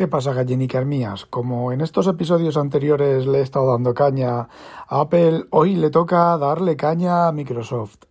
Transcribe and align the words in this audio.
¿Qué 0.00 0.08
pasa, 0.08 0.32
gallinicas 0.32 0.86
mías? 0.86 1.26
Como 1.26 1.72
en 1.72 1.82
estos 1.82 2.06
episodios 2.06 2.56
anteriores 2.56 3.26
le 3.26 3.40
he 3.40 3.42
estado 3.42 3.72
dando 3.72 3.92
caña 3.92 4.48
a 4.88 5.00
Apple, 5.00 5.44
hoy 5.50 5.76
le 5.76 5.90
toca 5.90 6.38
darle 6.38 6.74
caña 6.74 7.28
a 7.28 7.32
Microsoft. 7.32 8.06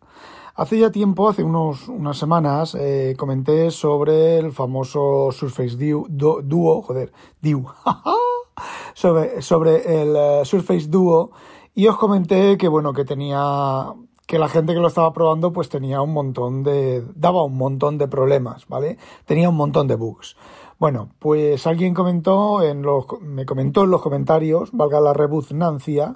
Hace 0.53 0.77
ya 0.77 0.91
tiempo, 0.91 1.27
hace 1.27 1.43
unos, 1.43 1.87
unas 1.87 2.15
semanas, 2.15 2.75
eh, 2.75 3.15
comenté 3.17 3.71
sobre 3.71 4.37
el 4.37 4.51
famoso 4.51 5.31
Surface 5.31 5.77
Duo, 5.77 6.83
joder, 6.83 7.11
Duo, 7.41 7.73
sobre, 8.93 9.41
sobre 9.41 10.03
el 10.03 10.15
eh, 10.15 10.41
Surface 10.45 10.89
Duo 10.89 11.31
y 11.73 11.87
os 11.87 11.97
comenté 11.97 12.55
que, 12.59 12.67
bueno, 12.67 12.93
que 12.93 13.03
tenía, 13.03 13.95
que 14.27 14.37
la 14.37 14.47
gente 14.47 14.75
que 14.75 14.79
lo 14.79 14.89
estaba 14.89 15.11
probando 15.11 15.51
pues 15.51 15.69
tenía 15.69 16.01
un 16.01 16.13
montón 16.13 16.61
de, 16.61 17.03
daba 17.15 17.43
un 17.43 17.57
montón 17.57 17.97
de 17.97 18.07
problemas, 18.07 18.67
¿vale? 18.67 18.99
Tenía 19.25 19.49
un 19.49 19.55
montón 19.55 19.87
de 19.87 19.95
bugs. 19.95 20.35
Bueno, 20.79 21.09
pues 21.19 21.67
alguien 21.67 21.93
comentó 21.93 22.63
en 22.63 22.83
los, 22.83 23.05
me 23.21 23.45
comentó 23.45 23.83
en 23.83 23.91
los 23.91 24.01
comentarios, 24.01 24.69
valga 24.71 25.01
la 25.01 25.11
rebuznancia, 25.11 26.15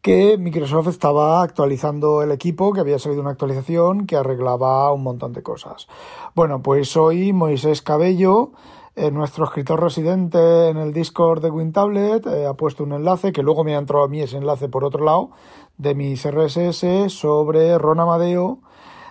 que 0.00 0.38
Microsoft 0.38 0.88
estaba 0.88 1.42
actualizando 1.42 2.22
el 2.22 2.30
equipo, 2.30 2.72
que 2.72 2.80
había 2.80 2.98
salido 2.98 3.20
una 3.20 3.32
actualización 3.32 4.06
que 4.06 4.16
arreglaba 4.16 4.90
un 4.90 5.02
montón 5.02 5.34
de 5.34 5.42
cosas. 5.42 5.86
Bueno, 6.34 6.62
pues 6.62 6.96
hoy 6.96 7.34
Moisés 7.34 7.82
Cabello, 7.82 8.52
eh, 8.96 9.10
nuestro 9.10 9.44
escritor 9.44 9.82
residente 9.82 10.70
en 10.70 10.78
el 10.78 10.94
Discord 10.94 11.42
de 11.42 11.50
WinTablet, 11.50 12.26
eh, 12.26 12.46
ha 12.46 12.54
puesto 12.54 12.84
un 12.84 12.94
enlace, 12.94 13.32
que 13.32 13.42
luego 13.42 13.64
me 13.64 13.74
ha 13.74 13.78
entrado 13.78 14.04
a 14.04 14.08
mí 14.08 14.22
ese 14.22 14.38
enlace 14.38 14.70
por 14.70 14.82
otro 14.82 15.04
lado, 15.04 15.32
de 15.76 15.94
mis 15.94 16.24
RSS 16.24 17.12
sobre 17.12 17.76
Ron 17.76 18.00
Amadeo, 18.00 18.60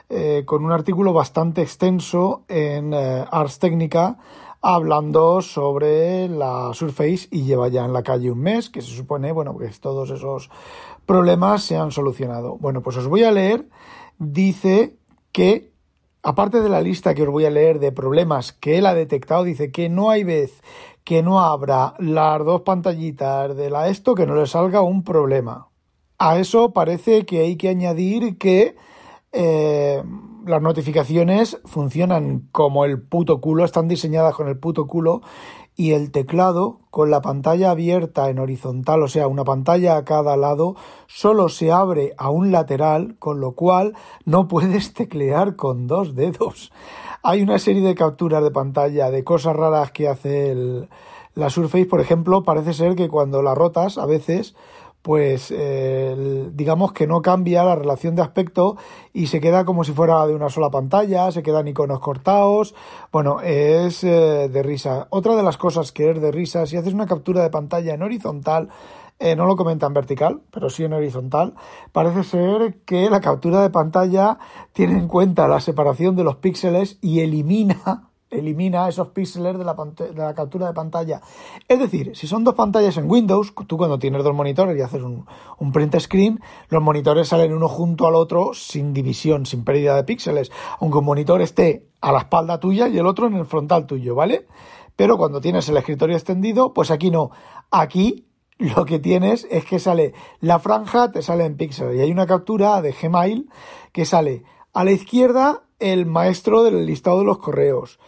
eh, 0.09 0.41
con 0.48 0.65
un 0.65 0.71
artículo 0.71 1.13
bastante 1.13 1.62
extenso 1.62 2.41
en 2.48 2.95
Ars 2.95 3.59
Technica 3.59 4.17
hablando 4.62 5.41
sobre 5.41 6.27
la 6.27 6.72
Surface 6.73 7.27
y 7.31 7.44
lleva 7.44 7.70
ya 7.70 7.86
en 7.86 7.94
la 7.94 8.04
calle 8.04 8.31
un 8.31 8.40
mes, 8.40 8.70
que 8.70 8.82
se 8.82 8.95
supone, 8.95 9.32
bueno, 9.32 9.58
que 9.58 9.68
todos 9.80 10.10
esos 10.10 10.49
problemas 11.05 11.63
se 11.63 11.77
han 11.77 11.91
solucionado. 11.91 12.57
Bueno, 12.57 12.82
pues 12.82 12.98
os 12.98 13.07
voy 13.07 13.24
a 13.24 13.32
leer, 13.32 13.68
dice 14.18 14.98
que, 15.32 15.71
aparte 16.24 16.62
de 16.62 16.70
la 16.70 16.82
lista 16.82 17.13
que 17.13 17.24
os 17.24 17.29
voy 17.29 17.46
a 17.46 17.49
leer 17.49 17.79
de 17.79 17.91
problemas 17.91 18.51
que 18.51 18.77
él 18.77 18.85
ha 18.85 18.93
detectado, 18.93 19.43
dice 19.43 19.71
que 19.71 19.90
no 19.90 20.10
hay 20.10 20.24
vez 20.24 20.62
que 21.04 21.23
no 21.23 21.40
abra 21.40 21.96
las 21.98 22.46
dos 22.46 22.62
pantallitas 22.62 23.55
de 23.55 23.71
la 23.71 23.88
esto 23.88 24.13
que 24.13 24.27
no 24.27 24.35
le 24.35 24.46
salga 24.46 24.82
un 24.82 25.04
problema. 25.04 25.70
A 26.20 26.38
eso 26.38 26.71
parece 26.71 27.26
que 27.26 27.40
hay 27.40 27.55
que 27.55 27.70
añadir 27.70 28.38
que 28.38 28.76
eh, 29.32 30.04
las 30.45 30.62
notificaciones 30.62 31.59
funcionan 31.65 32.48
como 32.51 32.85
el 32.85 33.01
puto 33.01 33.41
culo, 33.41 33.65
están 33.65 33.87
diseñadas 33.87 34.35
con 34.35 34.48
el 34.48 34.57
puto 34.57 34.87
culo 34.87 35.21
y 35.76 35.93
el 35.93 36.12
teclado 36.12 36.79
con 36.90 37.09
la 37.09 37.21
pantalla 37.21 37.71
abierta 37.71 38.29
en 38.29 38.40
horizontal, 38.40 39.01
o 39.01 39.07
sea, 39.07 39.27
una 39.27 39.45
pantalla 39.45 39.95
a 39.95 40.04
cada 40.04 40.35
lado, 40.35 40.76
solo 41.07 41.48
se 41.48 41.71
abre 41.71 42.13
a 42.17 42.29
un 42.29 42.51
lateral, 42.51 43.15
con 43.17 43.40
lo 43.40 43.54
cual 43.54 43.95
no 44.26 44.48
puedes 44.48 44.93
teclear 44.93 45.55
con 45.55 45.87
dos 45.87 46.15
dedos. 46.15 46.71
Hay 47.23 47.41
una 47.41 47.60
serie 47.60 47.82
de 47.82 47.95
capturas 47.95 48.43
de 48.43 48.51
pantalla 48.51 49.10
de 49.10 49.23
cosas 49.23 49.55
raras 49.55 49.91
que 49.91 50.10
hace 50.10 50.51
el, 50.51 50.90
la 51.35 51.49
Surface, 51.49 51.85
por 51.85 52.01
ejemplo, 52.01 52.43
parece 52.43 52.73
ser 52.73 52.95
que 52.95 53.07
cuando 53.07 53.41
la 53.41 53.55
rotas 53.55 53.98
a 53.98 54.05
veces 54.05 54.55
pues 55.10 55.52
digamos 56.54 56.93
que 56.93 57.07
no 57.07 57.24
cambia 57.24 57.63
la 57.63 57.76
relación 57.76 58.13
de 58.13 58.21
aspecto 58.21 58.77
y 59.12 59.26
se 59.26 59.41
queda 59.41 59.66
como 59.66 59.84
si 59.84 59.91
fuera 59.91 60.27
de 60.27 60.35
una 60.35 60.49
sola 60.49 60.70
pantalla, 60.70 61.32
se 61.32 61.41
quedan 61.41 61.68
iconos 61.68 61.99
cortados, 61.99 62.76
bueno, 63.12 63.41
es 63.41 64.03
eh, 64.03 64.50
de 64.50 64.62
risa. 64.62 65.07
Otra 65.09 65.35
de 65.35 65.41
las 65.41 65.57
cosas 65.57 65.91
que 65.91 66.12
es 66.12 66.22
de 66.22 66.31
risa, 66.31 66.68
si 66.68 66.78
haces 66.78 66.94
una 66.94 67.07
captura 67.07 67.41
de 67.41 67.50
pantalla 67.50 67.96
en 67.96 68.03
horizontal, 68.03 68.69
eh, 69.18 69.35
no 69.35 69.47
lo 69.47 69.56
comenta 69.56 69.88
en 69.88 69.96
vertical, 69.96 70.41
pero 70.51 70.69
sí 70.69 70.84
en 70.84 70.94
horizontal, 70.94 71.56
parece 71.91 72.23
ser 72.23 72.75
que 72.85 73.09
la 73.09 73.19
captura 73.19 73.63
de 73.63 73.72
pantalla 73.72 74.38
tiene 74.73 74.94
en 74.94 75.07
cuenta 75.07 75.47
la 75.47 75.59
separación 75.59 76.16
de 76.16 76.23
los 76.23 76.35
píxeles 76.35 77.00
y 77.01 77.22
elimina 77.22 78.08
elimina 78.29 78.88
esos 78.88 79.09
píxeles 79.09 79.57
de 79.57 79.63
la, 79.63 79.73
de 79.73 80.13
la 80.13 80.34
captura 80.34 80.67
de 80.67 80.73
pantalla. 80.73 81.22
Es 81.67 81.79
decir, 81.79 82.16
si 82.16 82.28
son 82.28 82.44
dos 82.44 82.56
pantallas 82.56 82.97
en 82.97 83.09
Windows, 83.09 83.53
tú 83.67 83.78
cuando 83.78 84.00
tienes 84.00 84.23
dos 84.23 84.35
monitores 84.35 84.78
y 84.78 84.81
haces 84.81 85.01
un, 85.01 85.25
un 85.57 85.72
print 85.72 86.00
screen, 86.00 86.39
los 86.69 86.81
monitores 86.81 87.28
salen 87.28 87.53
uno 87.53 87.68
junto 87.68 88.07
al 88.07 88.16
otro 88.16 88.53
sin 88.53 88.94
división, 88.94 89.45
sin 89.45 89.63
pérdida 89.63 89.95
de 89.95 90.03
píxeles, 90.03 90.51
aunque 90.79 91.00
un 91.00 91.06
monitor 91.06 91.41
esté 91.41 91.88
a 92.01 92.12
la 92.12 92.19
espalda 92.19 92.59
tuya 92.59 92.88
y 92.88 92.97
el 92.97 93.07
otro 93.07 93.28
en 93.28 93.35
el 93.35 93.45
frontal 93.45 93.85
tuyo, 93.85 94.16
¿vale? 94.16 94.45
Pero 94.95 95.18
cuando 95.18 95.41
tienes 95.41 95.68
el 95.69 95.78
escritorio 95.78 96.16
extendido, 96.16 96.73
pues 96.73 96.91
aquí 96.91 97.09
no. 97.09 97.31
Aquí 97.72 98.28
lo 98.57 98.85
que 98.85 99.00
tienes 99.00 99.47
es 99.50 99.66
que 99.66 99.79
sale 99.79 100.13
la 100.41 100.59
franja, 100.59 101.12
te 101.12 101.22
sale 101.22 101.45
en 101.45 101.56
píxeles. 101.56 101.95
Y 101.95 102.01
hay 102.01 102.12
una 102.12 102.28
captura 102.28 102.81
de 102.81 102.91
Gmail 102.91 103.50
que 103.94 104.06
sale 104.06 104.44
a 104.73 104.84
la 104.84 104.91
izquierda 104.91 105.63
el 105.79 106.06
maestro 106.06 106.63
del 106.63 106.85
listado 106.85 107.19
de 107.19 107.25
los 107.25 107.38
correos 107.38 108.00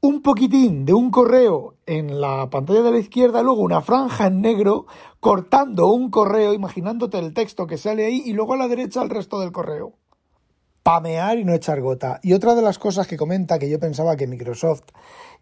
un 0.00 0.22
poquitín 0.22 0.84
de 0.84 0.94
un 0.94 1.10
correo 1.10 1.74
en 1.86 2.20
la 2.20 2.48
pantalla 2.50 2.82
de 2.82 2.92
la 2.92 2.98
izquierda, 2.98 3.42
luego 3.42 3.62
una 3.62 3.80
franja 3.80 4.28
en 4.28 4.40
negro 4.40 4.86
cortando 5.18 5.88
un 5.88 6.10
correo, 6.10 6.54
imaginándote 6.54 7.18
el 7.18 7.34
texto 7.34 7.66
que 7.66 7.78
sale 7.78 8.06
ahí, 8.06 8.22
y 8.24 8.32
luego 8.32 8.54
a 8.54 8.58
la 8.58 8.68
derecha 8.68 9.02
el 9.02 9.10
resto 9.10 9.40
del 9.40 9.50
correo. 9.50 9.94
Pamear 10.88 11.38
y 11.38 11.44
no 11.44 11.52
echar 11.52 11.82
gota. 11.82 12.18
Y 12.22 12.32
otra 12.32 12.54
de 12.54 12.62
las 12.62 12.78
cosas 12.78 13.06
que 13.06 13.18
comenta 13.18 13.58
que 13.58 13.68
yo 13.68 13.78
pensaba 13.78 14.16
que 14.16 14.26
Microsoft 14.26 14.84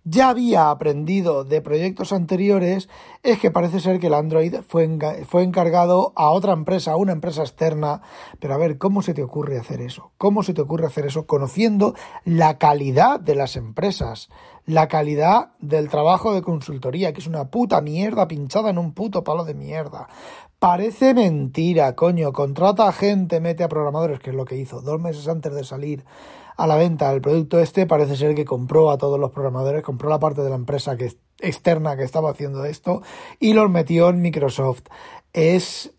ya 0.03 0.29
había 0.29 0.71
aprendido 0.71 1.45
de 1.45 1.61
proyectos 1.61 2.12
anteriores 2.12 2.89
es 3.23 3.39
que 3.39 3.53
parece 3.53 3.79
ser 3.79 4.01
que 4.01 4.09
el 4.09 4.15
Android 4.15 4.57
fue, 4.67 4.89
fue 5.25 5.45
encargado 5.45 6.12
a 6.17 6.31
otra 6.31 6.53
empresa, 6.53 6.91
a 6.91 6.97
una 6.97 7.12
empresa 7.12 7.43
externa. 7.43 8.03
Pero 8.41 8.55
a 8.55 8.57
ver, 8.57 8.77
¿cómo 8.77 9.03
se 9.03 9.15
te 9.15 9.23
ocurre 9.23 9.57
hacer 9.57 9.81
eso? 9.81 10.11
¿Cómo 10.19 10.43
se 10.43 10.53
te 10.53 10.62
ocurre 10.62 10.87
hacer 10.87 11.07
eso 11.07 11.29
conociendo 11.29 11.95
la 12.25 12.59
calidad 12.59 13.21
de 13.21 13.37
las 13.37 13.55
empresas? 13.55 14.28
La 14.65 14.89
calidad 14.89 15.51
del 15.61 15.89
trabajo 15.89 16.34
de 16.34 16.43
consultoría, 16.43 17.13
que 17.13 17.21
es 17.21 17.28
una 17.28 17.53
puta 17.53 17.81
mierda 17.81 18.27
pinchada 18.27 18.71
en 18.71 18.78
un 18.78 18.95
puto 18.95 19.23
palo 19.23 19.45
de 19.45 19.55
mierda. 19.55 20.09
Parece 20.66 21.15
mentira, 21.15 21.94
coño. 21.94 22.32
Contrata 22.32 22.88
a 22.88 22.93
gente, 22.93 23.38
mete 23.38 23.62
a 23.62 23.69
programadores, 23.69 24.19
que 24.19 24.31
es 24.31 24.37
lo 24.37 24.44
que 24.44 24.56
hizo 24.56 24.81
dos 24.81 25.00
meses 25.00 25.28
antes 25.28 25.54
de 25.54 25.62
salir 25.62 26.04
a 26.56 26.66
la 26.66 26.75
venta 26.75 27.12
el 27.12 27.21
producto 27.21 27.60
este, 27.60 27.87
parece 27.87 28.16
ser 28.16 28.34
que 28.34 28.44
compró 28.44 28.91
a 28.91 28.99
todos 28.99 29.21
los 29.21 29.31
programadores, 29.31 29.84
compró 29.84 30.10
la 30.10 30.19
parte 30.19 30.43
de 30.43 30.50
la 30.50 30.56
empresa 30.56 30.97
que, 30.97 31.12
externa 31.38 31.97
que 31.97 32.03
estaba 32.03 32.32
haciendo 32.32 32.65
esto 32.65 33.03
y 33.38 33.53
los 33.53 33.71
metió 33.71 34.09
en 34.09 34.21
Microsoft. 34.21 34.82
Es, 35.32 35.94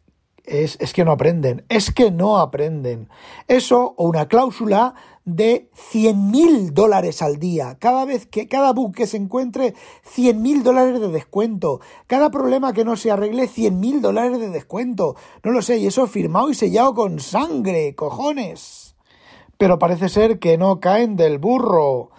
es, 0.47 0.77
es 0.79 0.93
que 0.93 1.05
no 1.05 1.11
aprenden, 1.11 1.63
es 1.69 1.91
que 1.91 2.09
no 2.09 2.37
aprenden. 2.37 3.09
Eso 3.47 3.93
o 3.97 4.07
una 4.07 4.27
cláusula 4.27 4.95
de 5.25 5.69
100 5.73 6.31
mil 6.31 6.73
dólares 6.73 7.21
al 7.21 7.37
día. 7.37 7.77
Cada 7.79 8.05
vez 8.05 8.25
que, 8.25 8.47
cada 8.47 8.73
bug 8.73 8.95
que 8.95 9.05
se 9.05 9.17
encuentre, 9.17 9.75
100 10.03 10.41
mil 10.41 10.63
dólares 10.63 10.99
de 10.99 11.09
descuento. 11.09 11.81
Cada 12.07 12.31
problema 12.31 12.73
que 12.73 12.85
no 12.85 12.95
se 12.95 13.11
arregle, 13.11 13.47
100 13.47 13.79
mil 13.79 14.01
dólares 14.01 14.39
de 14.39 14.49
descuento. 14.49 15.15
No 15.43 15.51
lo 15.51 15.61
sé, 15.61 15.77
y 15.77 15.87
eso 15.87 16.07
firmado 16.07 16.49
y 16.49 16.55
sellado 16.55 16.95
con 16.95 17.19
sangre, 17.19 17.93
cojones 17.93 18.87
pero 19.57 19.79
parece 19.79 20.09
ser 20.09 20.39
que 20.39 20.57
no 20.57 20.79
caen 20.79 21.15
del 21.15 21.39
burro. 21.39 22.11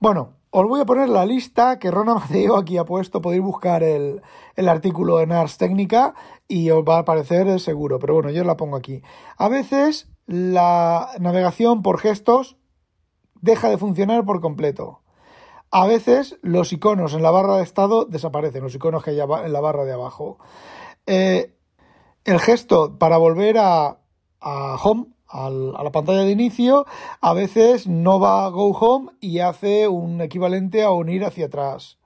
Bueno, 0.00 0.34
os 0.50 0.66
voy 0.66 0.80
a 0.80 0.86
poner 0.86 1.08
la 1.08 1.26
lista 1.26 1.78
que 1.78 1.90
Ron 1.90 2.08
Amadeo 2.08 2.56
aquí 2.56 2.78
ha 2.78 2.84
puesto. 2.84 3.20
Podéis 3.20 3.42
buscar 3.42 3.82
el, 3.82 4.22
el, 4.56 4.68
artículo 4.68 5.20
en 5.20 5.32
Ars 5.32 5.58
Técnica 5.58 6.14
y 6.46 6.70
os 6.70 6.84
va 6.84 6.96
a 6.96 7.00
aparecer 7.00 7.60
seguro. 7.60 7.98
Pero 7.98 8.14
bueno, 8.14 8.30
yo 8.30 8.44
la 8.44 8.56
pongo 8.56 8.76
aquí. 8.76 9.02
A 9.36 9.48
veces 9.48 10.08
la 10.26 11.10
navegación 11.18 11.82
por 11.82 11.98
gestos 11.98 12.56
deja 13.40 13.68
de 13.68 13.78
funcionar 13.78 14.24
por 14.24 14.40
completo. 14.40 15.02
A 15.70 15.86
veces 15.86 16.38
los 16.42 16.72
iconos 16.72 17.12
en 17.12 17.22
la 17.22 17.30
barra 17.30 17.56
de 17.56 17.62
estado 17.62 18.06
desaparecen, 18.06 18.62
los 18.62 18.74
iconos 18.74 19.04
que 19.04 19.10
hay 19.10 19.20
en 19.20 19.52
la 19.52 19.60
barra 19.60 19.84
de 19.84 19.92
abajo. 19.92 20.38
Eh, 21.06 21.54
el 22.24 22.40
gesto 22.40 22.98
para 22.98 23.18
volver 23.18 23.58
a, 23.58 23.98
a 24.40 24.76
home 24.82 25.06
a 25.28 25.50
la 25.50 25.92
pantalla 25.92 26.24
de 26.24 26.30
inicio, 26.30 26.86
a 27.20 27.32
veces 27.34 27.86
no 27.86 28.18
va 28.18 28.44
a 28.44 28.48
Go 28.48 28.70
Home 28.70 29.12
y 29.20 29.40
hace 29.40 29.88
un 29.88 30.20
equivalente 30.20 30.82
a 30.82 30.90
unir 30.90 31.24
hacia 31.24 31.46
atrás. 31.46 31.98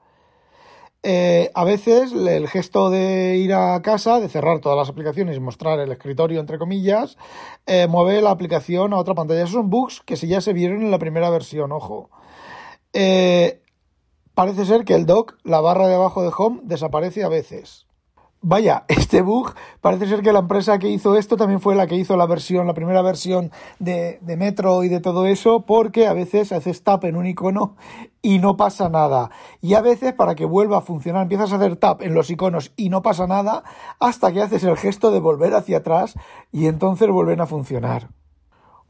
Eh, 1.05 1.51
a 1.55 1.65
veces 1.65 2.13
el 2.13 2.47
gesto 2.47 2.89
de 2.89 3.37
ir 3.37 3.55
a 3.55 3.83
casa, 3.83 4.21
de 4.21 4.29
cerrar 4.29 4.61
todas 4.61 4.79
las 4.79 4.89
aplicaciones 4.89 5.37
y 5.37 5.41
mostrar 5.41 5.81
el 5.81 5.91
escritorio, 5.91 6.39
entre 6.39 6.59
comillas, 6.59 7.17
eh, 7.67 7.89
mueve 7.89 8.23
la 8.23 8.31
aplicación 8.31 8.93
a 8.93 8.99
otra 8.99 9.15
pantalla. 9.15 9.41
Esos 9.41 9.55
son 9.55 9.71
bugs 9.71 10.01
que 10.03 10.15
ya 10.17 10.41
se 10.41 10.53
vieron 10.53 10.83
en 10.83 10.93
la 10.93 10.99
primera 10.99 11.29
versión, 11.31 11.73
ojo. 11.73 12.11
Eh, 12.93 13.63
parece 14.35 14.65
ser 14.65 14.85
que 14.85 14.95
el 14.95 15.07
dock, 15.07 15.35
la 15.43 15.61
barra 15.61 15.89
de 15.89 15.95
abajo 15.95 16.23
de 16.23 16.31
Home, 16.37 16.61
desaparece 16.63 17.25
a 17.25 17.29
veces. 17.29 17.87
Vaya, 18.45 18.85
este 18.89 19.23
bug 19.23 19.55
parece 19.81 20.09
ser 20.09 20.21
que 20.21 20.33
la 20.33 20.41
empresa 20.41 20.81
que 20.81 20.89
hizo 20.89 21.17
esto 21.17 21.37
también 21.37 21.61
fue 21.61 21.77
la 21.77 21.87
que 21.87 21.95
hizo 21.95 22.17
la 22.17 22.27
versión, 22.27 22.67
la 22.67 22.75
primera 22.75 23.01
versión 23.01 23.53
de, 23.79 24.19
de, 24.21 24.37
Metro 24.37 24.83
y 24.83 24.89
de 24.89 25.01
todo 25.01 25.27
eso, 25.27 25.65
porque 25.65 26.09
a 26.09 26.13
veces 26.13 26.51
haces 26.51 26.83
tap 26.83 27.05
en 27.05 27.15
un 27.15 27.27
icono 27.27 27.77
y 28.21 28.41
no 28.41 28.57
pasa 28.57 28.89
nada. 28.89 29.31
Y 29.61 29.75
a 29.75 29.81
veces 29.81 30.13
para 30.15 30.35
que 30.35 30.45
vuelva 30.45 30.79
a 30.79 30.81
funcionar 30.81 31.23
empiezas 31.23 31.53
a 31.53 31.57
hacer 31.57 31.77
tap 31.77 32.03
en 32.03 32.15
los 32.15 32.31
iconos 32.31 32.73
y 32.77 32.89
no 32.89 33.01
pasa 33.01 33.29
nada 33.29 33.63
hasta 34.01 34.33
que 34.33 34.43
haces 34.43 34.65
el 34.65 34.77
gesto 34.77 35.13
de 35.13 35.21
volver 35.21 35.55
hacia 35.55 35.79
atrás 35.79 36.15
y 36.51 36.67
entonces 36.67 37.09
vuelven 37.09 37.41
a 37.41 37.47
funcionar. 37.47 38.09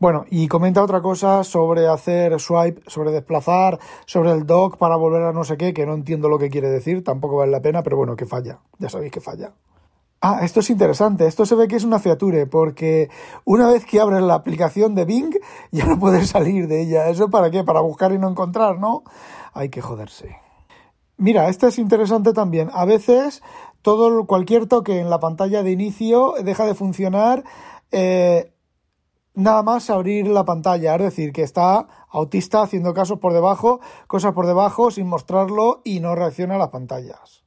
Bueno, 0.02 0.24
y 0.28 0.48
comenta 0.48 0.82
otra 0.82 1.00
cosa 1.00 1.44
sobre 1.44 1.86
hacer 1.86 2.40
swipe, 2.40 2.82
sobre 2.88 3.12
desplazar, 3.12 3.78
sobre 4.04 4.32
el 4.32 4.46
dock 4.46 4.76
para 4.76 4.96
volver 4.96 5.22
a 5.22 5.32
no 5.32 5.44
sé 5.44 5.56
qué, 5.56 5.72
que 5.72 5.86
no 5.86 5.94
entiendo 5.94 6.28
lo 6.28 6.40
que 6.40 6.50
quiere 6.50 6.68
decir, 6.70 7.04
tampoco 7.04 7.36
vale 7.36 7.52
la 7.52 7.62
pena, 7.62 7.84
pero 7.84 7.96
bueno, 7.96 8.16
que 8.16 8.26
falla, 8.26 8.58
ya 8.80 8.88
sabéis 8.88 9.12
que 9.12 9.20
falla. 9.20 9.52
Ah, 10.20 10.40
esto 10.42 10.58
es 10.58 10.70
interesante, 10.70 11.28
esto 11.28 11.46
se 11.46 11.54
ve 11.54 11.68
que 11.68 11.76
es 11.76 11.84
una 11.84 12.00
feature, 12.00 12.48
porque 12.48 13.10
una 13.44 13.68
vez 13.68 13.86
que 13.86 14.00
abres 14.00 14.22
la 14.22 14.34
aplicación 14.34 14.96
de 14.96 15.04
Bing, 15.04 15.36
ya 15.70 15.86
no 15.86 16.00
puedes 16.00 16.30
salir 16.30 16.66
de 16.66 16.82
ella. 16.82 17.08
¿Eso 17.08 17.30
para 17.30 17.52
qué? 17.52 17.62
Para 17.62 17.80
buscar 17.80 18.10
y 18.10 18.18
no 18.18 18.28
encontrar, 18.28 18.80
¿no? 18.80 19.04
Hay 19.52 19.68
que 19.68 19.82
joderse. 19.82 20.36
Mira, 21.16 21.48
esto 21.48 21.68
es 21.68 21.78
interesante 21.78 22.32
también. 22.32 22.70
A 22.74 22.84
veces 22.86 23.40
todo 23.82 24.26
cualquier 24.26 24.66
toque 24.66 24.98
en 24.98 25.10
la 25.10 25.20
pantalla 25.20 25.62
de 25.62 25.70
inicio 25.70 26.34
deja 26.42 26.66
de 26.66 26.74
funcionar 26.74 27.44
eh, 27.92 28.52
nada 29.34 29.62
más 29.62 29.90
abrir 29.90 30.26
la 30.28 30.44
pantalla, 30.44 30.94
es 30.94 31.02
decir, 31.02 31.32
que 31.32 31.42
está 31.42 31.86
autista 32.10 32.62
haciendo 32.62 32.94
casos 32.94 33.18
por 33.18 33.32
debajo, 33.32 33.80
cosas 34.06 34.32
por 34.32 34.46
debajo 34.46 34.90
sin 34.90 35.06
mostrarlo 35.06 35.80
y 35.84 36.00
no 36.00 36.14
reacciona 36.14 36.56
a 36.56 36.58
las 36.58 36.68
pantallas. 36.68 37.42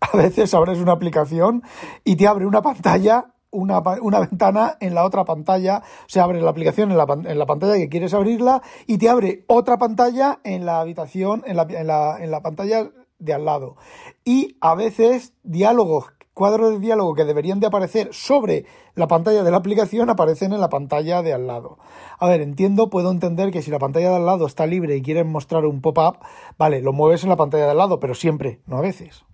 A 0.00 0.16
veces 0.16 0.52
abres 0.54 0.78
una 0.78 0.92
aplicación 0.92 1.62
y 2.04 2.16
te 2.16 2.26
abre 2.26 2.46
una 2.46 2.62
pantalla, 2.62 3.34
una, 3.50 3.80
una 4.00 4.20
ventana 4.20 4.76
en 4.80 4.94
la 4.94 5.04
otra 5.04 5.24
pantalla, 5.24 5.82
o 6.04 6.08
sea, 6.08 6.24
abres 6.24 6.42
la 6.42 6.50
aplicación 6.50 6.90
en 6.90 6.98
la, 6.98 7.06
en 7.08 7.38
la, 7.38 7.46
pantalla 7.46 7.76
que 7.76 7.88
quieres 7.88 8.12
abrirla 8.12 8.62
y 8.86 8.98
te 8.98 9.08
abre 9.08 9.44
otra 9.46 9.78
pantalla 9.78 10.40
en 10.44 10.66
la 10.66 10.80
habitación, 10.80 11.42
en 11.46 11.56
la, 11.56 11.62
en 11.62 11.86
la, 11.86 12.18
en 12.22 12.30
la 12.30 12.42
pantalla 12.42 12.90
de 13.18 13.34
al 13.34 13.44
lado. 13.44 13.76
Y 14.24 14.56
a 14.60 14.74
veces 14.74 15.32
diálogos 15.42 16.15
cuadros 16.36 16.72
de 16.72 16.80
diálogo 16.80 17.14
que 17.14 17.24
deberían 17.24 17.60
de 17.60 17.66
aparecer 17.66 18.10
sobre 18.12 18.66
la 18.94 19.08
pantalla 19.08 19.42
de 19.42 19.50
la 19.50 19.56
aplicación 19.56 20.10
aparecen 20.10 20.52
en 20.52 20.60
la 20.60 20.68
pantalla 20.68 21.22
de 21.22 21.32
al 21.32 21.46
lado. 21.46 21.78
A 22.18 22.28
ver, 22.28 22.42
entiendo, 22.42 22.90
puedo 22.90 23.10
entender 23.10 23.50
que 23.50 23.62
si 23.62 23.70
la 23.70 23.78
pantalla 23.78 24.10
de 24.10 24.16
al 24.16 24.26
lado 24.26 24.46
está 24.46 24.66
libre 24.66 24.94
y 24.94 25.02
quieren 25.02 25.32
mostrar 25.32 25.64
un 25.64 25.80
pop-up, 25.80 26.18
vale, 26.58 26.82
lo 26.82 26.92
mueves 26.92 27.22
en 27.22 27.30
la 27.30 27.36
pantalla 27.36 27.64
de 27.64 27.70
al 27.70 27.78
lado, 27.78 28.00
pero 28.00 28.14
siempre, 28.14 28.60
no 28.66 28.76
a 28.76 28.82
veces. 28.82 29.24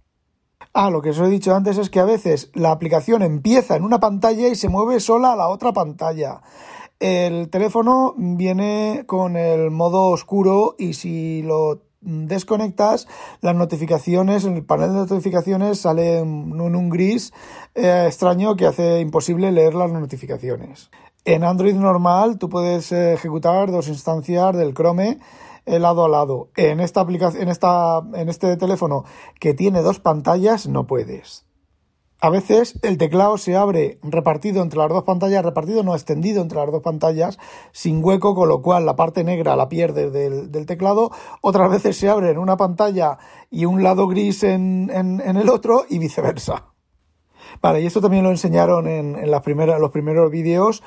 Ah, 0.74 0.90
lo 0.90 1.02
que 1.02 1.10
os 1.10 1.18
he 1.18 1.26
dicho 1.26 1.52
antes 1.56 1.76
es 1.76 1.90
que 1.90 1.98
a 1.98 2.04
veces 2.04 2.52
la 2.54 2.70
aplicación 2.70 3.22
empieza 3.22 3.74
en 3.74 3.82
una 3.82 3.98
pantalla 3.98 4.46
y 4.46 4.54
se 4.54 4.68
mueve 4.68 5.00
sola 5.00 5.32
a 5.32 5.36
la 5.36 5.48
otra 5.48 5.72
pantalla. 5.72 6.40
El 7.00 7.50
teléfono 7.50 8.14
viene 8.16 9.02
con 9.08 9.36
el 9.36 9.72
modo 9.72 10.10
oscuro 10.10 10.76
y 10.78 10.94
si 10.94 11.42
lo 11.42 11.82
desconectas, 12.02 13.08
las 13.40 13.54
notificaciones, 13.54 14.44
en 14.44 14.56
el 14.56 14.64
panel 14.64 14.90
de 14.90 14.98
notificaciones 14.98 15.80
sale 15.80 16.18
en 16.18 16.60
un 16.60 16.90
gris 16.90 17.32
eh, 17.74 18.04
extraño 18.06 18.56
que 18.56 18.66
hace 18.66 19.00
imposible 19.00 19.52
leer 19.52 19.74
las 19.74 19.90
notificaciones. 19.90 20.90
En 21.24 21.44
Android 21.44 21.74
normal 21.74 22.38
tú 22.38 22.48
puedes 22.48 22.90
eh, 22.92 23.14
ejecutar 23.14 23.70
dos 23.70 23.88
instancias 23.88 24.56
del 24.56 24.74
Chrome 24.74 25.18
eh, 25.66 25.78
lado 25.78 26.04
a 26.04 26.08
lado. 26.08 26.50
En 26.56 26.80
esta 26.80 27.00
aplicación, 27.00 27.42
en 27.44 27.48
esta, 27.48 28.02
en 28.14 28.28
este 28.28 28.56
teléfono 28.56 29.04
que 29.38 29.54
tiene 29.54 29.82
dos 29.82 30.00
pantallas 30.00 30.66
no 30.66 30.86
puedes. 30.86 31.46
A 32.24 32.30
veces 32.30 32.78
el 32.82 32.98
teclado 32.98 33.36
se 33.36 33.56
abre 33.56 33.98
repartido 34.00 34.62
entre 34.62 34.78
las 34.78 34.88
dos 34.88 35.02
pantallas, 35.02 35.44
repartido 35.44 35.82
no 35.82 35.92
extendido 35.92 36.40
entre 36.40 36.56
las 36.58 36.70
dos 36.70 36.80
pantallas, 36.80 37.36
sin 37.72 38.02
hueco, 38.02 38.36
con 38.36 38.48
lo 38.48 38.62
cual 38.62 38.86
la 38.86 38.94
parte 38.94 39.24
negra 39.24 39.56
la 39.56 39.68
pierde 39.68 40.08
del, 40.08 40.66
teclado. 40.66 41.10
Otras 41.40 41.68
veces 41.68 41.96
se 41.96 42.08
abre 42.08 42.30
en 42.30 42.38
una 42.38 42.56
pantalla 42.56 43.18
y 43.50 43.64
un 43.64 43.82
lado 43.82 44.06
gris 44.06 44.44
en, 44.44 44.88
en, 44.94 45.36
el 45.36 45.48
otro 45.48 45.84
y 45.90 45.98
viceversa. 45.98 46.66
Vale, 47.60 47.80
y 47.80 47.86
esto 47.86 48.00
también 48.00 48.22
lo 48.22 48.30
enseñaron 48.30 48.86
en, 48.86 49.16
en 49.16 49.28
las 49.28 49.42
primeras, 49.42 49.80
los 49.80 49.90
primeros 49.90 50.30
vídeos 50.30 50.84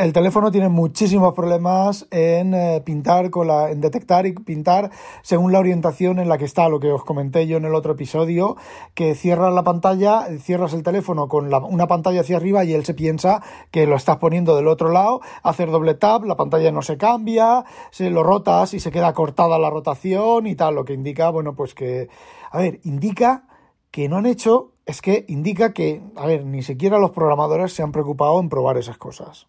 el 0.00 0.14
teléfono 0.14 0.50
tiene 0.50 0.70
muchísimos 0.70 1.34
problemas 1.34 2.06
en 2.10 2.54
eh, 2.54 2.80
pintar 2.82 3.28
con 3.28 3.46
la, 3.46 3.70
en 3.70 3.82
detectar 3.82 4.24
y 4.24 4.32
pintar 4.32 4.90
según 5.20 5.52
la 5.52 5.58
orientación 5.58 6.18
en 6.18 6.30
la 6.30 6.38
que 6.38 6.46
está, 6.46 6.70
lo 6.70 6.80
que 6.80 6.90
os 6.90 7.04
comenté 7.04 7.46
yo 7.46 7.58
en 7.58 7.66
el 7.66 7.74
otro 7.74 7.92
episodio, 7.92 8.56
que 8.94 9.14
cierras 9.14 9.52
la 9.52 9.62
pantalla, 9.62 10.26
cierras 10.38 10.72
el 10.72 10.82
teléfono 10.82 11.28
con 11.28 11.52
una 11.52 11.86
pantalla 11.86 12.22
hacia 12.22 12.38
arriba 12.38 12.64
y 12.64 12.72
él 12.72 12.86
se 12.86 12.94
piensa 12.94 13.42
que 13.70 13.86
lo 13.86 13.94
estás 13.94 14.16
poniendo 14.16 14.56
del 14.56 14.68
otro 14.68 14.88
lado, 14.90 15.20
hacer 15.42 15.70
doble 15.70 15.92
tap, 15.92 16.24
la 16.24 16.36
pantalla 16.36 16.72
no 16.72 16.80
se 16.80 16.96
cambia, 16.96 17.66
se 17.90 18.08
lo 18.08 18.22
rotas 18.22 18.72
y 18.72 18.80
se 18.80 18.90
queda 18.90 19.12
cortada 19.12 19.58
la 19.58 19.68
rotación 19.68 20.46
y 20.46 20.54
tal, 20.54 20.76
lo 20.76 20.86
que 20.86 20.94
indica, 20.94 21.28
bueno, 21.28 21.54
pues 21.54 21.74
que, 21.74 22.08
a 22.50 22.58
ver, 22.58 22.80
indica 22.84 23.44
que 23.90 24.08
no 24.08 24.16
han 24.16 24.24
hecho, 24.24 24.72
es 24.86 25.02
que 25.02 25.26
indica 25.28 25.74
que, 25.74 26.00
a 26.16 26.26
ver, 26.26 26.46
ni 26.46 26.62
siquiera 26.62 26.98
los 26.98 27.10
programadores 27.10 27.74
se 27.74 27.82
han 27.82 27.92
preocupado 27.92 28.40
en 28.40 28.48
probar 28.48 28.78
esas 28.78 28.96
cosas. 28.96 29.46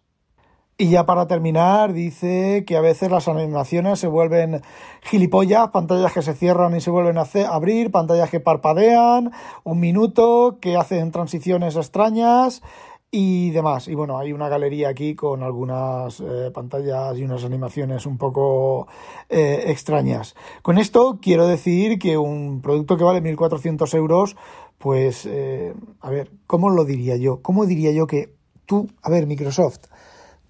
Y 0.78 0.88
ya 0.88 1.06
para 1.06 1.26
terminar, 1.26 1.92
dice 1.92 2.64
que 2.66 2.76
a 2.76 2.80
veces 2.80 3.10
las 3.10 3.28
animaciones 3.28 4.00
se 4.00 4.08
vuelven 4.08 4.62
gilipollas, 5.02 5.68
pantallas 5.68 6.12
que 6.12 6.22
se 6.22 6.34
cierran 6.34 6.74
y 6.74 6.80
se 6.80 6.90
vuelven 6.90 7.18
a 7.18 7.26
abrir, 7.50 7.90
pantallas 7.90 8.30
que 8.30 8.40
parpadean, 8.40 9.32
un 9.64 9.80
minuto, 9.80 10.58
que 10.60 10.76
hacen 10.76 11.12
transiciones 11.12 11.76
extrañas 11.76 12.62
y 13.14 13.50
demás. 13.50 13.86
Y 13.86 13.94
bueno, 13.94 14.18
hay 14.18 14.32
una 14.32 14.48
galería 14.48 14.88
aquí 14.88 15.14
con 15.14 15.42
algunas 15.42 16.18
eh, 16.20 16.50
pantallas 16.52 17.16
y 17.18 17.24
unas 17.24 17.44
animaciones 17.44 18.06
un 18.06 18.16
poco 18.16 18.88
eh, 19.28 19.64
extrañas. 19.66 20.34
Con 20.62 20.78
esto 20.78 21.18
quiero 21.20 21.46
decir 21.46 21.98
que 21.98 22.16
un 22.16 22.62
producto 22.62 22.96
que 22.96 23.04
vale 23.04 23.22
1.400 23.22 23.94
euros, 23.94 24.36
pues, 24.78 25.26
eh, 25.26 25.74
a 26.00 26.10
ver, 26.10 26.32
¿cómo 26.46 26.70
lo 26.70 26.86
diría 26.86 27.16
yo? 27.16 27.42
¿Cómo 27.42 27.66
diría 27.66 27.92
yo 27.92 28.06
que 28.06 28.34
tú, 28.64 28.88
a 29.02 29.10
ver, 29.10 29.26
Microsoft, 29.26 29.80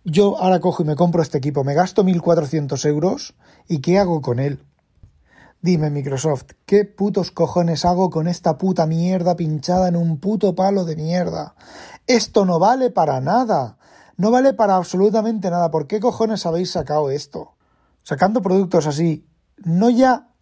yo 0.05 0.39
ahora 0.39 0.61
cojo 0.61 0.83
y 0.83 0.87
me 0.87 0.97
compro 0.97 1.23
este 1.23 1.39
equipo, 1.39 1.65
me 1.65 1.75
gasto 1.75 2.05
1.400 2.05 2.85
euros 2.87 3.35
y 3.69 3.81
¿qué 3.81 3.99
hago 3.99 4.21
con 4.21 4.39
él? 4.39 4.65
Dime 5.61 5.91
Microsoft, 5.91 6.47
¿qué 6.67 6.85
putos 6.85 7.31
cojones 7.31 7.85
hago 7.85 8.11
con 8.11 8.27
esta 8.27 8.59
puta 8.59 8.87
mierda 8.87 9.37
pinchada 9.37 9.89
en 9.89 9.97
un 9.97 10.19
puto 10.19 10.55
palo 10.55 10.85
de 10.85 10.97
mierda? 10.97 11.55
Esto 12.07 12.45
no 12.45 12.59
vale 12.59 12.91
para 12.91 13.21
nada. 13.21 13.79
No 14.17 14.31
vale 14.31 14.55
para 14.55 14.77
absolutamente 14.77 15.51
nada. 15.51 15.71
¿Por 15.71 15.87
qué 15.87 16.01
cojones 16.01 16.47
habéis 16.47 16.73
sacado 16.73 17.11
esto? 17.11 17.55
Sacando 18.03 18.43
productos 18.43 18.87
así, 18.87 19.27
no 19.65 19.89
ya 19.89 20.33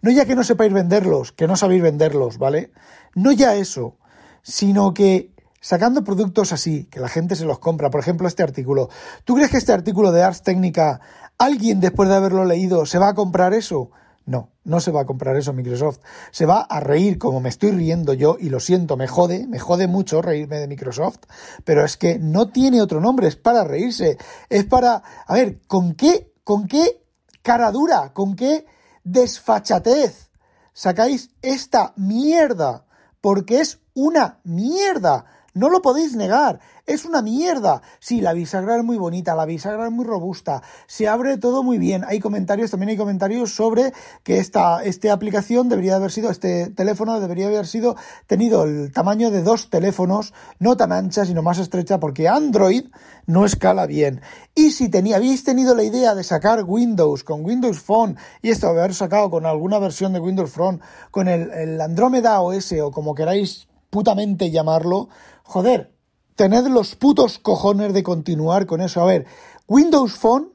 no 0.00 0.10
ya 0.10 0.24
que 0.24 0.34
no 0.34 0.44
sepáis 0.44 0.72
venderlos, 0.72 1.32
que 1.32 1.46
no 1.46 1.56
sabéis 1.56 1.82
venderlos, 1.82 2.38
¿vale? 2.38 2.72
No 3.14 3.32
ya 3.32 3.54
eso, 3.54 3.98
sino 4.42 4.94
que 4.94 5.31
sacando 5.62 6.04
productos 6.04 6.52
así, 6.52 6.84
que 6.90 7.00
la 7.00 7.08
gente 7.08 7.36
se 7.36 7.46
los 7.46 7.58
compra. 7.58 7.88
Por 7.88 8.00
ejemplo, 8.00 8.28
este 8.28 8.42
artículo. 8.42 8.90
¿Tú 9.24 9.36
crees 9.36 9.50
que 9.50 9.56
este 9.56 9.72
artículo 9.72 10.12
de 10.12 10.22
Ars 10.22 10.42
Técnica, 10.42 11.00
alguien 11.38 11.80
después 11.80 12.10
de 12.10 12.16
haberlo 12.16 12.44
leído, 12.44 12.84
se 12.84 12.98
va 12.98 13.08
a 13.08 13.14
comprar 13.14 13.54
eso? 13.54 13.90
No, 14.24 14.50
no 14.64 14.80
se 14.80 14.90
va 14.90 15.00
a 15.00 15.06
comprar 15.06 15.36
eso 15.36 15.52
Microsoft. 15.52 16.00
Se 16.30 16.46
va 16.46 16.60
a 16.60 16.80
reír 16.80 17.18
como 17.18 17.40
me 17.40 17.48
estoy 17.48 17.70
riendo 17.70 18.12
yo 18.12 18.36
y 18.38 18.50
lo 18.50 18.60
siento, 18.60 18.96
me 18.96 19.08
jode, 19.08 19.46
me 19.46 19.58
jode 19.58 19.86
mucho 19.86 20.20
reírme 20.20 20.58
de 20.58 20.68
Microsoft, 20.68 21.20
pero 21.64 21.84
es 21.84 21.96
que 21.96 22.18
no 22.18 22.48
tiene 22.48 22.82
otro 22.82 23.00
nombre, 23.00 23.26
es 23.26 23.36
para 23.36 23.64
reírse, 23.64 24.18
es 24.48 24.64
para, 24.64 25.02
a 25.26 25.34
ver, 25.34 25.58
¿con 25.66 25.94
qué, 25.94 26.32
con 26.44 26.68
qué 26.68 27.04
cara 27.42 27.72
dura, 27.72 28.12
con 28.12 28.36
qué 28.36 28.66
desfachatez 29.02 30.30
sacáis 30.72 31.30
esta 31.40 31.92
mierda? 31.96 32.84
Porque 33.20 33.60
es 33.60 33.80
una 33.94 34.40
mierda. 34.44 35.26
No 35.54 35.68
lo 35.68 35.82
podéis 35.82 36.16
negar. 36.16 36.60
Es 36.86 37.04
una 37.04 37.22
mierda. 37.22 37.82
Sí, 38.00 38.20
la 38.20 38.32
bisagra 38.32 38.76
es 38.76 38.84
muy 38.84 38.96
bonita, 38.96 39.34
la 39.34 39.44
bisagra 39.44 39.86
es 39.86 39.92
muy 39.92 40.04
robusta, 40.04 40.62
se 40.86 41.06
abre 41.06 41.36
todo 41.36 41.62
muy 41.62 41.78
bien. 41.78 42.04
Hay 42.08 42.18
comentarios, 42.20 42.70
también 42.70 42.90
hay 42.90 42.96
comentarios 42.96 43.54
sobre 43.54 43.92
que 44.24 44.38
esta, 44.38 44.82
esta 44.82 45.12
aplicación 45.12 45.68
debería 45.68 45.96
haber 45.96 46.10
sido, 46.10 46.30
este 46.30 46.70
teléfono 46.70 47.20
debería 47.20 47.46
haber 47.46 47.66
sido, 47.66 47.96
tenido 48.26 48.64
el 48.64 48.92
tamaño 48.92 49.30
de 49.30 49.42
dos 49.42 49.70
teléfonos, 49.70 50.32
no 50.58 50.76
tan 50.76 50.90
ancha, 50.90 51.24
sino 51.24 51.42
más 51.42 51.58
estrecha, 51.58 52.00
porque 52.00 52.28
Android 52.28 52.86
no 53.26 53.44
escala 53.44 53.86
bien. 53.86 54.22
Y 54.54 54.70
si 54.70 54.88
tenía, 54.88 55.16
habéis 55.16 55.44
tenido 55.44 55.74
la 55.76 55.84
idea 55.84 56.14
de 56.14 56.24
sacar 56.24 56.64
Windows 56.64 57.22
con 57.22 57.44
Windows 57.44 57.78
Phone, 57.78 58.16
y 58.40 58.50
esto 58.50 58.68
haber 58.68 58.94
sacado 58.94 59.30
con 59.30 59.46
alguna 59.46 59.78
versión 59.78 60.14
de 60.14 60.20
Windows 60.20 60.50
Phone, 60.50 60.80
con 61.10 61.28
el, 61.28 61.50
el 61.52 61.80
Andromeda 61.80 62.40
OS 62.40 62.72
o 62.82 62.90
como 62.90 63.14
queráis 63.14 63.68
putamente 63.92 64.50
llamarlo, 64.50 65.10
joder, 65.42 65.94
tened 66.34 66.66
los 66.68 66.96
putos 66.96 67.38
cojones 67.38 67.92
de 67.92 68.02
continuar 68.02 68.64
con 68.64 68.80
eso. 68.80 69.02
A 69.02 69.04
ver, 69.04 69.26
Windows 69.68 70.14
Phone 70.14 70.50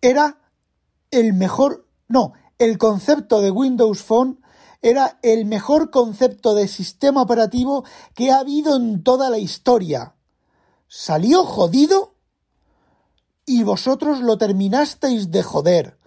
era 0.00 0.38
el 1.10 1.34
mejor, 1.34 1.86
no, 2.08 2.32
el 2.58 2.78
concepto 2.78 3.42
de 3.42 3.50
Windows 3.50 4.02
Phone 4.02 4.40
era 4.80 5.18
el 5.20 5.44
mejor 5.44 5.90
concepto 5.90 6.54
de 6.54 6.66
sistema 6.66 7.20
operativo 7.20 7.84
que 8.14 8.30
ha 8.30 8.38
habido 8.38 8.76
en 8.76 9.04
toda 9.04 9.28
la 9.28 9.36
historia. 9.36 10.14
Salió 10.88 11.44
jodido 11.44 12.14
y 13.44 13.62
vosotros 13.62 14.20
lo 14.20 14.38
terminasteis 14.38 15.30
de 15.30 15.42
joder. 15.42 15.98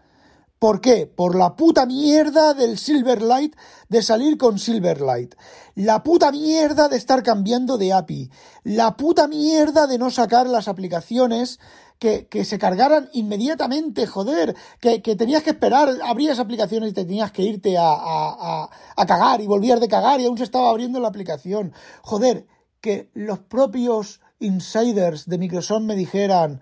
¿Por 0.59 0.81
qué? 0.81 1.05
Por 1.05 1.35
la 1.35 1.55
puta 1.55 1.85
mierda 1.85 2.55
del 2.55 2.79
Silverlight, 2.79 3.55
de 3.89 4.01
salir 4.01 4.37
con 4.37 4.57
Silverlight. 4.57 5.35
La 5.75 6.01
puta 6.01 6.31
mierda 6.31 6.89
de 6.89 6.97
estar 6.97 7.21
cambiando 7.21 7.77
de 7.77 7.93
API. 7.93 8.31
La 8.63 8.97
puta 8.97 9.27
mierda 9.27 9.85
de 9.85 9.99
no 9.99 10.09
sacar 10.09 10.47
las 10.47 10.67
aplicaciones 10.67 11.59
que, 11.99 12.27
se 12.43 12.57
cargaran 12.57 13.09
inmediatamente, 13.13 14.07
joder. 14.07 14.55
Que, 14.79 14.99
tenías 14.99 15.43
que 15.43 15.51
esperar, 15.51 15.89
abrías 16.03 16.39
aplicaciones 16.39 16.89
y 16.89 16.93
te 16.93 17.05
tenías 17.05 17.31
que 17.31 17.43
irte 17.43 17.77
a, 17.77 17.91
a, 17.91 18.69
a 18.95 19.05
cagar 19.05 19.41
y 19.41 19.47
volvías 19.47 19.79
de 19.79 19.87
cagar 19.87 20.19
y 20.19 20.25
aún 20.25 20.39
se 20.39 20.43
estaba 20.43 20.71
abriendo 20.71 20.99
la 20.99 21.07
aplicación. 21.07 21.71
Joder, 22.01 22.47
que 22.81 23.11
los 23.13 23.39
propios 23.39 24.21
insiders 24.39 25.27
de 25.27 25.37
Microsoft 25.37 25.83
me 25.83 25.95
dijeran, 25.95 26.61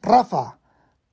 Rafa, 0.00 0.58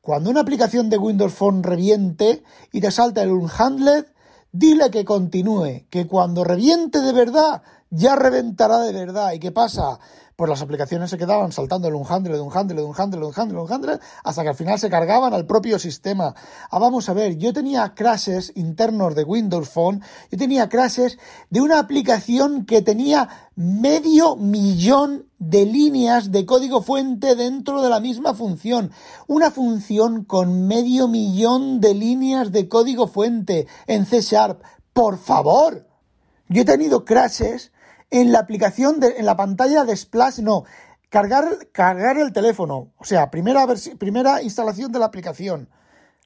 cuando 0.01 0.29
una 0.29 0.41
aplicación 0.41 0.89
de 0.89 0.97
Windows 0.97 1.33
Phone 1.33 1.63
reviente 1.63 2.43
y 2.71 2.81
te 2.81 2.91
salta 2.91 3.21
el 3.21 3.31
unhandled, 3.31 4.05
dile 4.51 4.89
que 4.89 5.05
continúe, 5.05 5.85
que 5.89 6.07
cuando 6.07 6.43
reviente 6.43 6.99
de 7.01 7.13
verdad, 7.13 7.61
ya 7.89 8.15
reventará 8.15 8.79
de 8.79 8.93
verdad. 8.93 9.33
¿Y 9.33 9.39
qué 9.39 9.51
pasa? 9.51 9.99
pues 10.39 10.47
las 10.47 10.61
aplicaciones 10.61 11.09
se 11.09 11.17
quedaban 11.17 11.51
saltando 11.51 11.89
el 11.89 11.95
un 11.95 12.05
handle, 12.07 12.33
de 12.33 12.39
un 12.39 12.55
handle, 12.55 12.77
de 12.77 12.87
un 12.87 12.93
handle, 12.97 13.19
de 13.19 13.25
un 13.25 13.33
handle, 13.35 13.57
de 13.57 13.61
un 13.61 13.73
handle, 13.73 13.99
hasta 14.23 14.41
que 14.41 14.47
al 14.47 14.55
final 14.55 14.79
se 14.79 14.89
cargaban 14.89 15.33
al 15.33 15.45
propio 15.45 15.77
sistema. 15.77 16.33
Ah, 16.71 16.79
vamos 16.79 17.09
a 17.09 17.13
ver, 17.13 17.35
yo 17.35 17.51
tenía 17.51 17.93
crashes 17.93 18.53
internos 18.55 19.15
de 19.15 19.25
Windows 19.25 19.67
Phone, 19.67 20.01
yo 20.31 20.37
tenía 20.37 20.69
crashes 20.69 21.17
de 21.49 21.59
una 21.59 21.77
aplicación 21.77 22.65
que 22.65 22.81
tenía 22.81 23.49
medio 23.57 24.37
millón 24.37 25.27
de 25.39 25.65
líneas 25.65 26.31
de 26.31 26.45
código 26.45 26.81
fuente 26.81 27.35
dentro 27.35 27.81
de 27.81 27.89
la 27.89 27.99
misma 27.99 28.33
función. 28.33 28.93
Una 29.27 29.51
función 29.51 30.23
con 30.23 30.67
medio 30.67 31.09
millón 31.09 31.81
de 31.81 31.93
líneas 31.95 32.53
de 32.53 32.69
código 32.69 33.07
fuente 33.07 33.67
en 33.87 34.05
C 34.05 34.21
Sharp. 34.21 34.63
Por 34.93 35.17
favor. 35.17 35.85
Yo 36.47 36.61
he 36.61 36.65
tenido 36.65 37.03
crashes 37.03 37.73
en 38.11 38.31
la 38.31 38.39
aplicación, 38.39 38.99
de, 38.99 39.15
en 39.17 39.25
la 39.25 39.35
pantalla 39.35 39.83
de 39.83 39.95
Splash, 39.95 40.39
no. 40.39 40.63
Cargar, 41.09 41.71
cargar 41.71 42.17
el 42.17 42.33
teléfono. 42.33 42.93
O 42.97 43.03
sea, 43.03 43.31
primera, 43.31 43.65
primera 43.97 44.41
instalación 44.41 44.91
de 44.91 44.99
la 44.99 45.05
aplicación. 45.05 45.69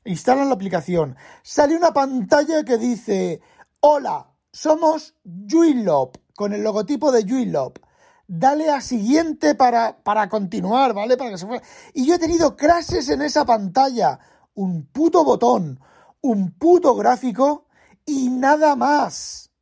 Instalan 0.05 0.49
la 0.49 0.55
aplicación. 0.55 1.15
Sale 1.41 1.75
una 1.75 1.93
pantalla 1.93 2.63
que 2.63 2.77
dice, 2.77 3.41
hola, 3.79 4.29
somos 4.51 5.15
Juilop, 5.49 6.17
con 6.35 6.53
el 6.53 6.63
logotipo 6.63 7.11
de 7.11 7.23
Juilop. 7.23 7.79
Dale 8.27 8.69
a 8.69 8.81
siguiente 8.81 9.55
para, 9.55 10.03
para 10.03 10.27
continuar, 10.27 10.93
¿vale? 10.93 11.17
Para 11.17 11.31
que 11.31 11.37
se 11.37 11.45
fuera. 11.45 11.63
Y 11.93 12.05
yo 12.05 12.15
he 12.15 12.19
tenido 12.19 12.55
crashes 12.55 13.09
en 13.09 13.21
esa 13.21 13.45
pantalla. 13.45 14.19
Un 14.55 14.85
puto 14.87 15.23
botón, 15.23 15.79
un 16.21 16.51
puto 16.51 16.95
gráfico 16.95 17.67
y 18.05 18.29
nada 18.29 18.75
más 18.75 19.52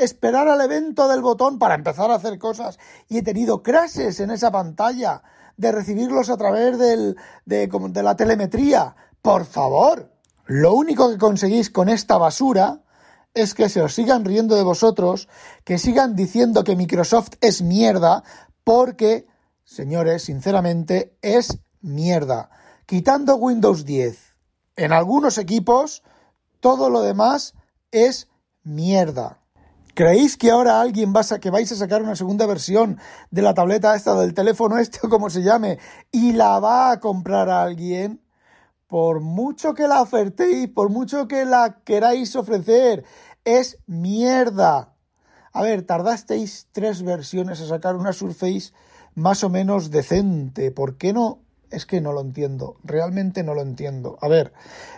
esperar 0.00 0.48
al 0.48 0.60
evento 0.60 1.08
del 1.08 1.20
botón 1.20 1.58
para 1.58 1.74
empezar 1.74 2.10
a 2.10 2.16
hacer 2.16 2.38
cosas 2.38 2.78
y 3.08 3.18
he 3.18 3.22
tenido 3.22 3.62
crashes 3.62 4.20
en 4.20 4.30
esa 4.30 4.50
pantalla 4.50 5.22
de 5.56 5.72
recibirlos 5.72 6.30
a 6.30 6.36
través 6.36 6.78
del, 6.78 7.16
de, 7.44 7.66
de 7.66 8.02
la 8.02 8.16
telemetría. 8.16 8.96
Por 9.22 9.44
favor, 9.44 10.10
lo 10.46 10.74
único 10.74 11.10
que 11.10 11.18
conseguís 11.18 11.70
con 11.70 11.88
esta 11.88 12.16
basura 12.16 12.82
es 13.34 13.54
que 13.54 13.68
se 13.68 13.82
os 13.82 13.94
sigan 13.94 14.24
riendo 14.24 14.56
de 14.56 14.62
vosotros, 14.62 15.28
que 15.64 15.78
sigan 15.78 16.16
diciendo 16.16 16.64
que 16.64 16.76
Microsoft 16.76 17.34
es 17.40 17.62
mierda, 17.62 18.24
porque, 18.64 19.26
señores, 19.64 20.24
sinceramente, 20.24 21.16
es 21.22 21.58
mierda. 21.80 22.50
Quitando 22.86 23.36
Windows 23.36 23.84
10, 23.84 24.36
en 24.76 24.92
algunos 24.92 25.38
equipos, 25.38 26.02
todo 26.60 26.90
lo 26.90 27.02
demás 27.02 27.54
es 27.90 28.28
mierda. 28.62 29.39
¿Creéis 30.00 30.38
que 30.38 30.50
ahora 30.50 30.80
alguien 30.80 31.12
va 31.14 31.20
a 31.20 31.38
que 31.38 31.50
vais 31.50 31.70
a 31.70 31.76
sacar 31.76 32.00
una 32.00 32.16
segunda 32.16 32.46
versión 32.46 32.98
de 33.30 33.42
la 33.42 33.52
tableta 33.52 33.94
esta, 33.94 34.18
del 34.18 34.32
teléfono 34.32 34.78
este 34.78 34.98
o 35.02 35.10
como 35.10 35.28
se 35.28 35.42
llame, 35.42 35.78
y 36.10 36.32
la 36.32 36.58
va 36.58 36.90
a 36.90 37.00
comprar 37.00 37.50
a 37.50 37.62
alguien? 37.62 38.18
Por 38.86 39.20
mucho 39.20 39.74
que 39.74 39.86
la 39.86 40.00
ofertéis, 40.00 40.68
por 40.68 40.88
mucho 40.88 41.28
que 41.28 41.44
la 41.44 41.82
queráis 41.84 42.34
ofrecer, 42.34 43.04
es 43.44 43.76
mierda. 43.86 44.94
A 45.52 45.60
ver, 45.60 45.82
tardasteis 45.82 46.68
tres 46.72 47.02
versiones 47.02 47.60
a 47.60 47.66
sacar 47.66 47.94
una 47.94 48.14
Surface 48.14 48.72
más 49.14 49.44
o 49.44 49.50
menos 49.50 49.90
decente. 49.90 50.70
¿Por 50.70 50.96
qué 50.96 51.12
no 51.12 51.40
es 51.70 51.86
que 51.86 52.00
no 52.00 52.12
lo 52.12 52.20
entiendo, 52.20 52.76
realmente 52.82 53.42
no 53.42 53.54
lo 53.54 53.62
entiendo. 53.62 54.18
A 54.20 54.28
ver, 54.28 54.52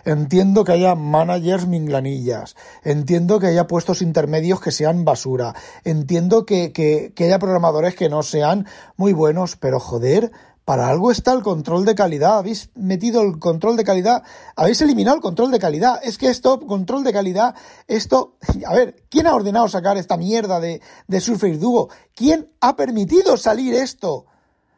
entiendo 0.05 0.63
que 0.63 0.73
haya 0.73 0.95
managers 0.95 1.67
minglanillas, 1.67 2.55
entiendo 2.83 3.39
que 3.39 3.47
haya 3.47 3.67
puestos 3.67 4.01
intermedios 4.01 4.59
que 4.59 4.71
sean 4.71 5.05
basura, 5.05 5.55
entiendo 5.83 6.45
que, 6.45 6.73
que, 6.73 7.13
haya 7.23 7.39
programadores 7.39 7.95
que 7.95 8.09
no 8.09 8.23
sean 8.23 8.65
muy 8.97 9.13
buenos, 9.13 9.55
pero 9.55 9.79
joder, 9.79 10.31
para 10.65 10.87
algo 10.87 11.11
está 11.11 11.33
el 11.33 11.43
control 11.43 11.85
de 11.85 11.93
calidad. 11.93 12.37
Habéis 12.37 12.69
metido 12.75 13.21
el 13.21 13.37
control 13.37 13.75
de 13.75 13.83
calidad, 13.83 14.23
habéis 14.55 14.81
eliminado 14.81 15.17
el 15.17 15.21
control 15.21 15.51
de 15.51 15.59
calidad. 15.59 15.99
Es 16.03 16.17
que 16.17 16.29
esto, 16.29 16.59
control 16.61 17.03
de 17.03 17.13
calidad, 17.13 17.55
esto. 17.87 18.37
A 18.65 18.73
ver, 18.73 19.03
¿quién 19.09 19.27
ha 19.27 19.35
ordenado 19.35 19.67
sacar 19.67 19.97
esta 19.97 20.17
mierda 20.17 20.59
de, 20.59 20.81
de 21.07 21.21
Surface 21.21 21.57
Duo? 21.57 21.89
¿Quién 22.15 22.49
ha 22.61 22.75
permitido 22.75 23.37
salir 23.37 23.73
esto? 23.75 24.25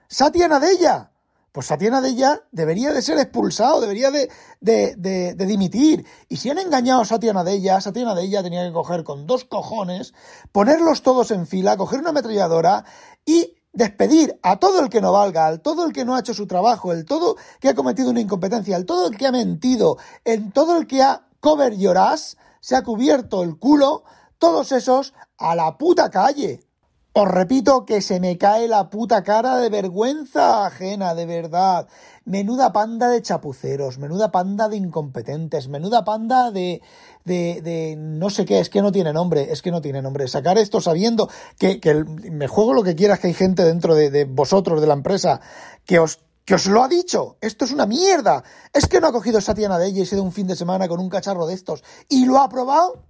Satya 0.07 0.47
Nadella 0.47 1.11
pues 1.55 1.67
Satya 1.67 1.89
Nadella 1.89 2.43
debería 2.51 2.91
de 2.91 3.01
ser 3.01 3.17
expulsado, 3.17 3.79
debería 3.79 4.11
de, 4.11 4.29
de, 4.59 5.45
dimitir. 5.45 6.05
Y 6.27 6.35
si 6.35 6.49
han 6.49 6.57
engañado 6.57 6.99
a 6.99 7.05
Satya 7.05 7.31
Nadella, 7.31 7.79
Satya 7.79 8.03
Nadella 8.03 8.43
tenía 8.43 8.67
que 8.67 8.73
coger 8.73 9.05
con 9.05 9.25
dos 9.25 9.45
cojones, 9.45 10.13
ponerlos 10.51 11.01
todos 11.01 11.31
en 11.31 11.47
fila, 11.47 11.77
coger 11.77 12.01
una 12.01 12.09
ametralladora 12.09 12.83
y 13.25 13.55
despedir 13.71 14.37
a 14.43 14.57
todo 14.57 14.81
el 14.81 14.89
que 14.89 14.99
no 14.99 15.13
valga, 15.13 15.47
al 15.47 15.61
todo 15.61 15.85
el 15.85 15.93
que 15.93 16.03
no 16.03 16.15
ha 16.15 16.19
hecho 16.19 16.33
su 16.33 16.45
trabajo, 16.45 16.91
el 16.91 17.05
todo 17.05 17.37
que 17.61 17.69
ha 17.69 17.73
cometido 17.73 18.09
una 18.09 18.19
incompetencia, 18.19 18.75
al 18.75 18.85
todo 18.85 19.07
el 19.07 19.15
que 19.15 19.25
ha 19.25 19.31
mentido, 19.31 19.97
en 20.25 20.51
todo 20.51 20.75
el 20.75 20.87
que 20.87 21.03
ha 21.03 21.29
cover 21.39 21.77
your 21.77 21.97
se 22.59 22.75
ha 22.75 22.83
cubierto 22.83 23.43
el 23.43 23.57
culo, 23.57 24.03
todos 24.39 24.73
esos 24.73 25.13
a 25.37 25.55
la 25.55 25.77
puta 25.77 26.09
calle. 26.09 26.64
Os 27.17 27.29
repito 27.29 27.85
que 27.85 28.01
se 28.01 28.19
me 28.19 28.37
cae 28.37 28.67
la 28.67 28.89
puta 28.89 29.23
cara 29.23 29.55
de 29.55 29.69
vergüenza 29.69 30.65
ajena, 30.65 31.15
de 31.15 31.25
verdad. 31.25 31.87
Menuda 32.25 32.73
panda 32.73 33.07
de 33.07 33.21
chapuceros, 33.21 33.99
menuda 33.99 34.31
panda 34.31 34.67
de 34.67 34.75
incompetentes, 34.75 35.69
menuda 35.69 36.03
panda 36.03 36.51
de, 36.51 36.81
de, 37.23 37.61
de 37.61 37.95
no 37.95 38.29
sé 38.29 38.43
qué, 38.43 38.59
es 38.59 38.69
que 38.69 38.81
no 38.81 38.91
tiene 38.91 39.13
nombre, 39.13 39.47
es 39.49 39.61
que 39.61 39.71
no 39.71 39.79
tiene 39.79 40.01
nombre. 40.01 40.27
Sacar 40.27 40.57
esto 40.57 40.81
sabiendo 40.81 41.29
que, 41.57 41.79
que 41.79 42.03
me 42.03 42.49
juego 42.49 42.73
lo 42.73 42.83
que 42.83 42.95
quieras, 42.95 43.21
que 43.21 43.27
hay 43.27 43.33
gente 43.33 43.63
dentro 43.63 43.95
de, 43.95 44.09
de 44.09 44.25
vosotros, 44.25 44.81
de 44.81 44.87
la 44.87 44.95
empresa, 44.95 45.39
que 45.85 45.99
os 45.99 46.19
que 46.43 46.55
os 46.55 46.65
lo 46.67 46.83
ha 46.83 46.89
dicho. 46.89 47.37
Esto 47.39 47.63
es 47.63 47.71
una 47.71 47.85
mierda. 47.85 48.43
Es 48.73 48.87
que 48.87 48.99
no 48.99 49.07
ha 49.07 49.13
cogido 49.13 49.39
Satya 49.39 49.69
Nadella 49.69 50.01
y 50.01 50.05
se 50.05 50.19
un 50.19 50.33
fin 50.33 50.47
de 50.47 50.57
semana 50.57 50.89
con 50.89 50.99
un 50.99 51.07
cacharro 51.07 51.47
de 51.47 51.53
estos 51.53 51.81
y 52.09 52.25
lo 52.25 52.39
ha 52.39 52.49
probado. 52.49 53.05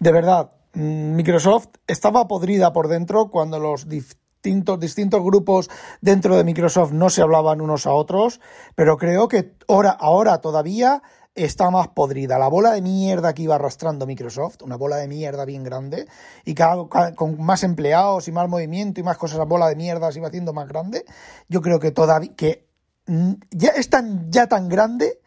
De 0.00 0.10
verdad, 0.10 0.50
Microsoft 0.76 1.68
estaba 1.86 2.28
podrida 2.28 2.72
por 2.74 2.88
dentro 2.88 3.30
cuando 3.30 3.58
los 3.58 3.88
distintos, 3.88 4.78
distintos 4.78 5.22
grupos 5.22 5.70
dentro 6.02 6.36
de 6.36 6.44
Microsoft 6.44 6.92
no 6.92 7.08
se 7.08 7.22
hablaban 7.22 7.62
unos 7.62 7.86
a 7.86 7.92
otros, 7.92 8.40
pero 8.74 8.98
creo 8.98 9.26
que 9.26 9.54
ahora, 9.68 9.90
ahora 9.90 10.38
todavía 10.42 11.02
está 11.34 11.70
más 11.70 11.88
podrida. 11.88 12.38
La 12.38 12.48
bola 12.48 12.72
de 12.72 12.82
mierda 12.82 13.32
que 13.32 13.42
iba 13.42 13.54
arrastrando 13.54 14.06
Microsoft, 14.06 14.60
una 14.62 14.76
bola 14.76 14.96
de 14.96 15.08
mierda 15.08 15.46
bien 15.46 15.64
grande, 15.64 16.08
y 16.44 16.54
con 16.54 17.40
más 17.40 17.62
empleados 17.62 18.28
y 18.28 18.32
más 18.32 18.46
movimiento 18.46 19.00
y 19.00 19.02
más 19.02 19.16
cosas, 19.16 19.38
la 19.38 19.46
bola 19.46 19.68
de 19.68 19.76
mierda 19.76 20.12
se 20.12 20.18
iba 20.18 20.28
haciendo 20.28 20.52
más 20.52 20.68
grande. 20.68 21.06
Yo 21.48 21.62
creo 21.62 21.80
que 21.80 21.90
todavía, 21.90 22.34
que 22.36 22.68
mm, 23.06 23.32
ya 23.50 23.68
es 23.70 23.88
tan, 23.88 24.30
ya 24.30 24.46
tan 24.46 24.68
grande 24.68 25.20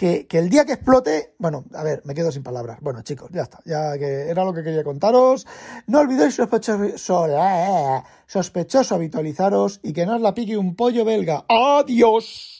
que, 0.00 0.38
el 0.38 0.48
día 0.48 0.64
que 0.64 0.72
explote, 0.72 1.34
bueno, 1.36 1.66
a 1.74 1.82
ver, 1.82 2.00
me 2.06 2.14
quedo 2.14 2.32
sin 2.32 2.42
palabras. 2.42 2.78
Bueno, 2.80 3.02
chicos, 3.02 3.28
ya 3.34 3.42
está, 3.42 3.60
ya 3.66 3.98
que 3.98 4.30
era 4.30 4.46
lo 4.46 4.54
que 4.54 4.62
quería 4.62 4.82
contaros. 4.82 5.46
No 5.86 6.00
olvidéis 6.00 6.36
sospechoso, 6.36 6.80
sospechoso 8.26 8.94
habitualizaros 8.94 9.80
y 9.82 9.92
que 9.92 10.06
no 10.06 10.16
os 10.16 10.22
la 10.22 10.32
pique 10.32 10.56
un 10.56 10.74
pollo 10.74 11.04
belga. 11.04 11.44
¡Adiós! 11.48 12.59